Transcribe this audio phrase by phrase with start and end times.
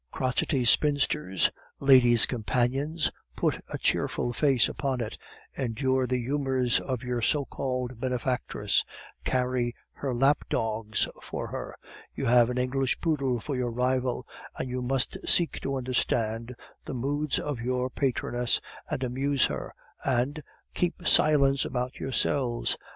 [0.11, 5.15] Crotchety spinsters, ladies' companions, put a cheerful face upon it,
[5.55, 8.83] endure the humors of your so called benefactress,
[9.23, 11.75] carry her lapdogs for her;
[12.15, 14.25] you have an English poodle for your rival,
[14.57, 18.59] and you must seek to understand the moods of your patroness,
[18.89, 19.71] and amuse her,
[20.03, 20.41] and
[20.73, 22.75] keep silence about yourselves.